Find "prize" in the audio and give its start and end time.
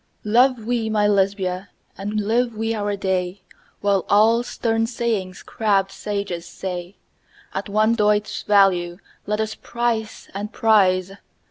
10.51-11.11